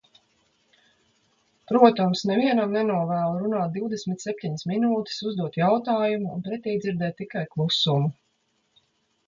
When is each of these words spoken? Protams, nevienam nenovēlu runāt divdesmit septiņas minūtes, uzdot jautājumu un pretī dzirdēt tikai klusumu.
Protams, 1.71 2.23
nevienam 2.29 2.73
nenovēlu 2.77 3.43
runāt 3.43 3.75
divdesmit 3.77 4.25
septiņas 4.25 4.67
minūtes, 4.73 5.21
uzdot 5.33 5.61
jautājumu 5.63 6.35
un 6.39 6.43
pretī 6.49 6.77
dzirdēt 6.87 7.17
tikai 7.23 7.49
klusumu. 7.55 8.15